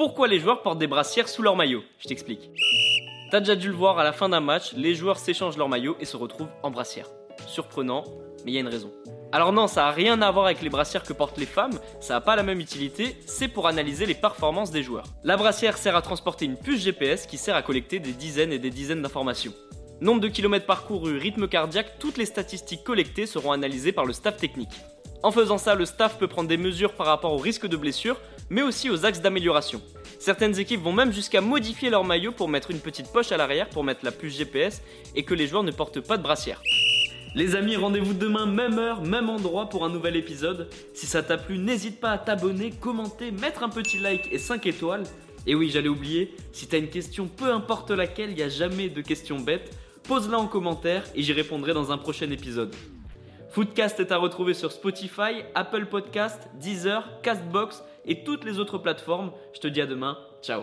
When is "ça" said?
9.66-9.88, 12.00-12.14, 25.58-25.74, 41.06-41.22